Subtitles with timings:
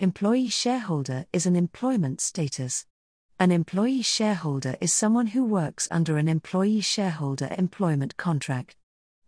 [0.00, 2.86] employee shareholder is an employment status.
[3.40, 8.76] An employee shareholder is someone who works under an employee shareholder employment contract.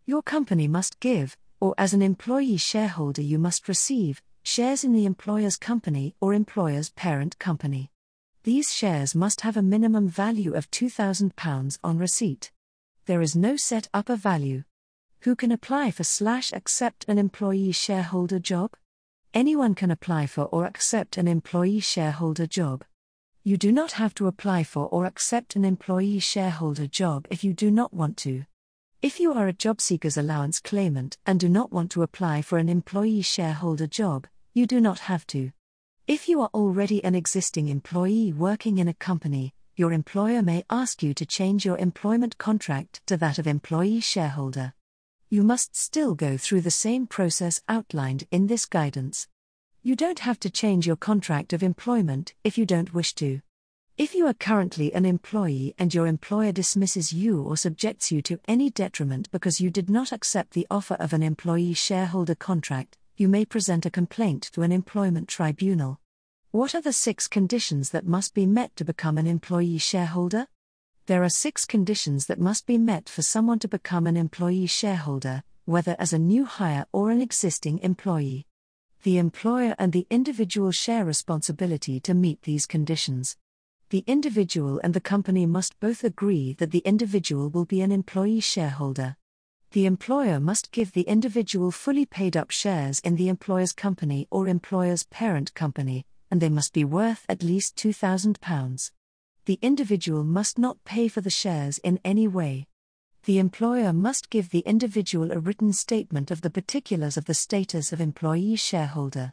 [0.07, 5.07] Your company must give, or as an employee shareholder, you must receive, shares in the
[5.07, 7.91] employer's company or employer's parent company.
[8.45, 12.53] These shares must have a minimum value of £2,000 on receipt.
[13.07, 14.63] There is no set upper value.
[15.23, 18.77] Who can apply for slash accept an employee shareholder job?
[19.33, 22.85] Anyone can apply for or accept an employee shareholder job.
[23.45, 27.53] You do not have to apply for or accept an employee shareholder job if you
[27.53, 28.45] do not want to.
[29.03, 32.59] If you are a job seekers allowance claimant and do not want to apply for
[32.59, 35.53] an employee shareholder job, you do not have to.
[36.09, 41.05] If you are already an existing employee working in a company, your employer may ask
[41.05, 44.75] you to change your employment contract to that of employee shareholder.
[45.33, 49.29] You must still go through the same process outlined in this guidance.
[49.81, 53.41] You don't have to change your contract of employment if you don't wish to.
[53.97, 58.41] If you are currently an employee and your employer dismisses you or subjects you to
[58.49, 63.29] any detriment because you did not accept the offer of an employee shareholder contract, you
[63.29, 66.01] may present a complaint to an employment tribunal.
[66.51, 70.49] What are the six conditions that must be met to become an employee shareholder?
[71.11, 75.43] There are six conditions that must be met for someone to become an employee shareholder,
[75.65, 78.47] whether as a new hire or an existing employee
[79.03, 83.37] the employer and the individual share responsibility to meet these conditions.
[83.89, 88.39] The individual and the company must both agree that the individual will be an employee
[88.39, 89.17] shareholder.
[89.73, 94.47] The employer must give the individual fully paid up shares in the employer's company or
[94.47, 98.93] employer's parent company, and they must be worth at least £2,000.
[99.51, 102.69] The individual must not pay for the shares in any way
[103.25, 107.93] the employer must give the individual a written statement of the particulars of the status
[107.93, 109.33] of employee shareholder.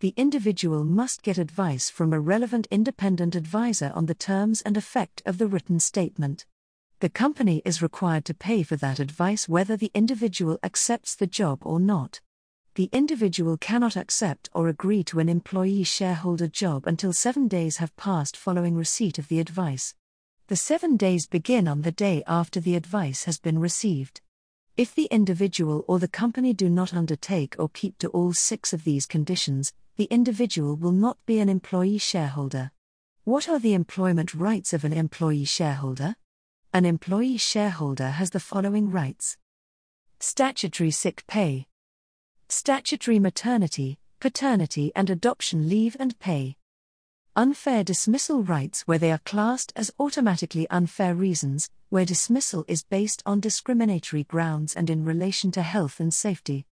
[0.00, 5.22] The individual must get advice from a relevant independent advisor on the terms and effect
[5.26, 6.44] of the written statement.
[6.98, 11.60] The company is required to pay for that advice whether the individual accepts the job
[11.62, 12.20] or not.
[12.74, 17.94] The individual cannot accept or agree to an employee shareholder job until seven days have
[17.96, 19.94] passed following receipt of the advice.
[20.46, 24.22] The seven days begin on the day after the advice has been received.
[24.74, 28.84] If the individual or the company do not undertake or keep to all six of
[28.84, 32.70] these conditions, the individual will not be an employee shareholder.
[33.24, 36.16] What are the employment rights of an employee shareholder?
[36.72, 39.36] An employee shareholder has the following rights
[40.20, 41.66] statutory sick pay,
[42.52, 46.54] statutory maternity, paternity, and adoption leave and pay
[47.34, 53.22] unfair dismissal rights where they are classed as automatically unfair reasons, where dismissal is based
[53.24, 56.66] on discriminatory grounds and in relation to health and safety.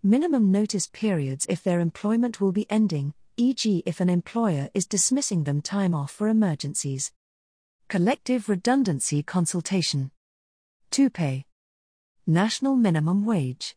[0.00, 5.42] Minimum notice periods if their employment will be ending, e.g., if an employer is dismissing
[5.42, 7.10] them time off for emergencies.
[7.88, 10.12] Collective redundancy consultation.
[10.92, 11.46] 2 pay.
[12.28, 13.74] National minimum wage.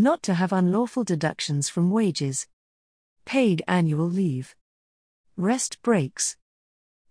[0.00, 2.46] Not to have unlawful deductions from wages.
[3.26, 4.56] Paid annual leave.
[5.36, 6.38] Rest breaks.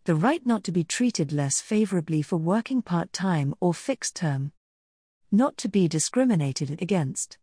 [0.05, 4.53] The right not to be treated less favorably for working part time or fixed term.
[5.31, 7.37] Not to be discriminated against.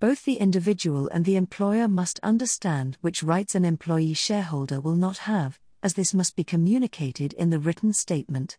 [0.00, 5.18] Both the individual and the employer must understand which rights an employee shareholder will not
[5.18, 8.58] have, as this must be communicated in the written statement.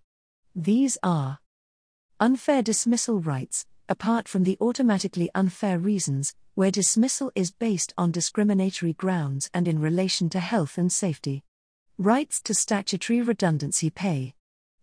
[0.55, 1.39] These are
[2.21, 8.93] unfair dismissal rights, apart from the automatically unfair reasons, where dismissal is based on discriminatory
[8.93, 11.43] grounds and in relation to health and safety.
[11.97, 14.33] Rights to statutory redundancy pay.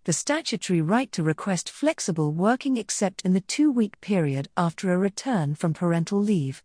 [0.04, 4.98] The statutory right to request flexible working except in the two week period after a
[4.98, 6.62] return from parental leave.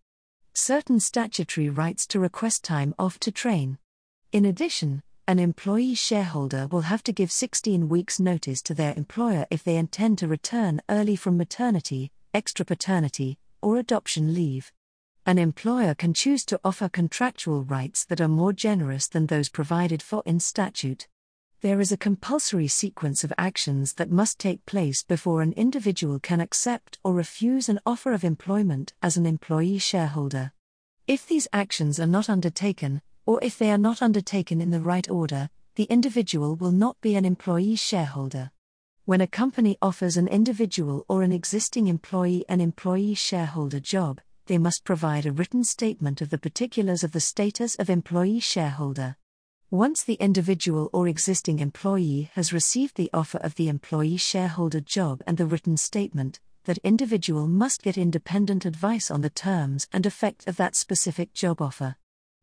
[0.54, 3.78] Certain statutory rights to request time off to train.
[4.32, 9.46] In addition, an employee shareholder will have to give 16 weeks' notice to their employer
[9.52, 14.72] if they intend to return early from maternity, extra paternity, or adoption leave
[15.26, 20.02] an employer can choose to offer contractual rights that are more generous than those provided
[20.02, 21.10] for in statute.
[21.60, 26.40] There is a compulsory sequence of actions that must take place before an individual can
[26.40, 30.54] accept or refuse an offer of employment as an employee shareholder.
[31.08, 35.10] If these actions are not undertaken, or if they are not undertaken in the right
[35.10, 38.52] order, the individual will not be an employee shareholder.
[39.08, 44.58] When a company offers an individual or an existing employee an employee shareholder job, they
[44.58, 49.16] must provide a written statement of the particulars of the status of employee shareholder.
[49.72, 55.24] Once the individual or existing employee has received the offer of the employee shareholder job
[55.26, 60.46] and the written statement, that individual must get independent advice on the terms and effect
[60.50, 61.96] of that specific job offer.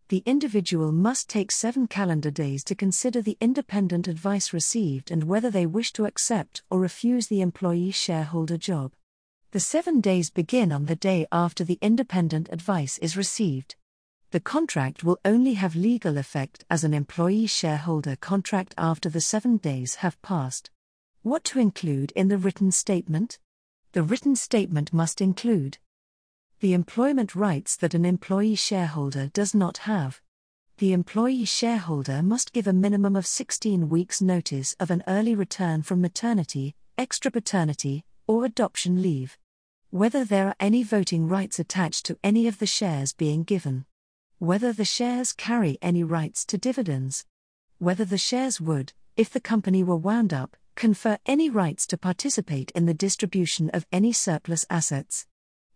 [0.09, 5.51] The individual must take seven calendar days to consider the independent advice received and whether
[5.51, 8.93] they wish to accept or refuse the employee shareholder job.
[9.53, 13.77] The seven days begin on the day after the independent advice is received.
[14.31, 19.57] The contract will only have legal effect as an employee shareholder contract after the seven
[19.57, 20.71] days have passed.
[21.23, 23.39] What to include in the written statement?
[23.93, 25.79] The written statement must include
[26.65, 30.23] the employment rights that an employee shareholder does not have.
[30.79, 35.83] The employee shareholder must give a minimum of 16 weeks' notice of an early return
[35.83, 39.37] from maternity, extra paternity, or adoption leave.
[39.91, 43.85] Whether there are any voting rights attached to any of the shares being given.
[44.39, 47.27] Whether the shares carry any rights to dividends.
[47.77, 52.71] Whether the shares would, if the company were wound up, confer any rights to participate
[52.71, 55.27] in the distribution of any surplus assets.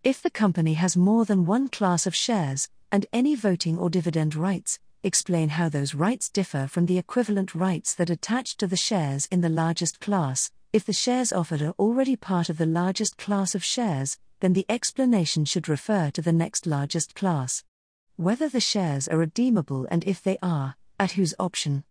[0.05, 4.37] If the company has more than one class of shares, and any voting or dividend
[4.37, 9.27] rights, explain how those rights differ from the equivalent rights that attach to the shares
[9.27, 10.51] in the largest class.
[10.73, 14.67] If the shares offered are already part of the largest class of shares, then the
[14.69, 17.65] explanation should refer to the next largest class.
[18.17, 21.85] Whether the shares are redeemable and if they are, at whose option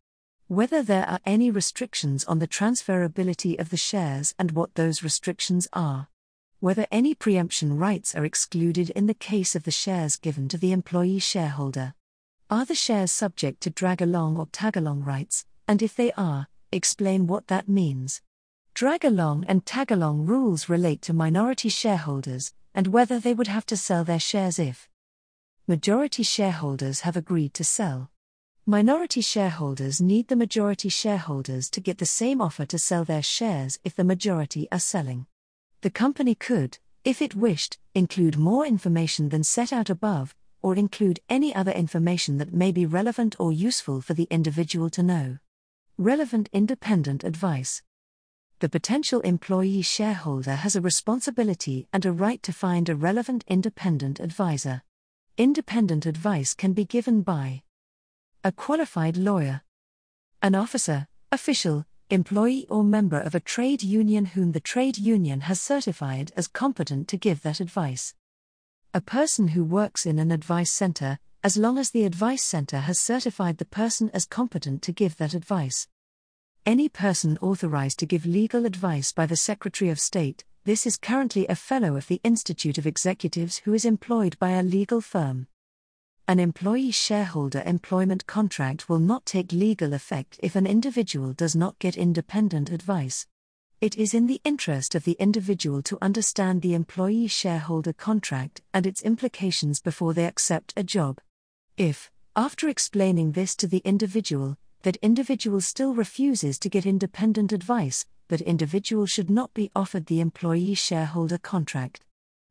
[0.50, 5.68] whether there are any restrictions on the transferability of the shares and what those restrictions
[5.74, 6.08] are,
[6.60, 10.72] whether any preemption rights are excluded in the case of the shares given to the
[10.72, 11.94] employee shareholder.
[12.50, 16.48] Are the shares subject to drag along or tag along rights, and if they are,
[16.72, 18.22] explain what that means.
[18.74, 23.66] Drag along and tag along rules relate to minority shareholders and whether they would have
[23.66, 24.88] to sell their shares if
[25.68, 28.12] majority shareholders have agreed to sell.
[28.68, 33.80] Minority shareholders need the majority shareholders to get the same offer to sell their shares
[33.84, 35.26] if the majority are selling.
[35.82, 41.20] The company could, if it wished, include more information than set out above, or include
[41.30, 45.38] any other information that may be relevant or useful for the individual to know.
[45.98, 47.84] Relevant independent advice.
[48.60, 54.20] The potential employee shareholder has a responsibility and a right to find a relevant independent
[54.20, 54.82] advisor.
[55.38, 57.62] Independent advice can be given by
[58.44, 59.62] a qualified lawyer,
[60.42, 65.60] an officer, official, employee, or member of a trade union whom the trade union has
[65.60, 68.14] certified as competent to give that advice,
[68.94, 73.00] a person who works in an advice center, as long as the advice center has
[73.00, 75.88] certified the person as competent to give that advice.
[76.66, 81.46] Any person authorized to give legal advice by the Secretary of State, this is currently
[81.48, 85.48] a fellow of the Institute of Executives who is employed by a legal firm.
[86.30, 91.80] An employee shareholder employment contract will not take legal effect if an individual does not
[91.80, 93.26] get independent advice.
[93.80, 98.86] It is in the interest of the individual to understand the employee shareholder contract and
[98.86, 101.22] its implications before they accept a job.
[101.78, 108.06] If, after explaining this to the individual, that individual still refuses to get independent advice,
[108.28, 112.02] that individual should not be offered the employee shareholder contract.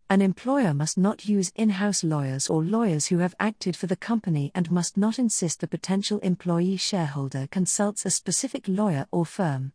[0.08, 3.96] An employer must not use in house lawyers or lawyers who have acted for the
[3.96, 9.72] company and must not insist the potential employee shareholder consults a specific lawyer or firm.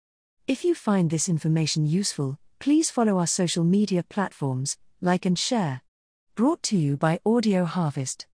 [0.46, 5.80] If you find this information useful, Please follow our social media platforms, like and share.
[6.34, 8.26] Brought to you by Audio Harvest.